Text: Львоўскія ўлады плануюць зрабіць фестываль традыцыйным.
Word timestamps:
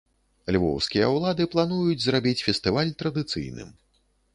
Львоўскія 0.55 1.11
ўлады 1.17 1.47
плануюць 1.53 2.03
зрабіць 2.09 2.37
фестываль 2.51 2.95
традыцыйным. 3.05 3.69